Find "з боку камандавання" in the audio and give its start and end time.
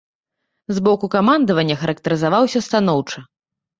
0.77-1.75